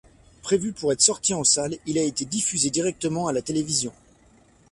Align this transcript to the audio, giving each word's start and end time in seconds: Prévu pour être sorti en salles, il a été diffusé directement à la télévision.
Prévu 0.41 0.73
pour 0.73 0.91
être 0.91 1.01
sorti 1.01 1.35
en 1.35 1.43
salles, 1.43 1.77
il 1.85 1.99
a 1.99 2.03
été 2.03 2.25
diffusé 2.25 2.71
directement 2.71 3.27
à 3.27 3.33
la 3.33 3.43
télévision. 3.43 3.93